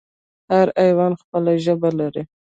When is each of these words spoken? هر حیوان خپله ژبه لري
هر 0.51 0.67
حیوان 0.81 1.13
خپله 1.21 1.51
ژبه 1.65 1.89
لري 1.99 2.23